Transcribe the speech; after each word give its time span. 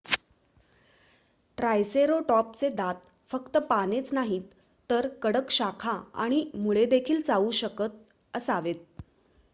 ट्रायसेरोटॉपचे 1.57 2.69
दात 2.71 3.05
फक्त 3.31 3.57
पानेच 3.69 4.11
नाहीत 4.13 4.49
तर 4.89 5.07
कडक 5.21 5.51
शाखा 5.51 5.97
आणि 6.17 6.43
मुळेदेखील 6.55 7.21
चावू 7.21 7.51
शकत 7.61 8.03
असावेत 8.33 9.01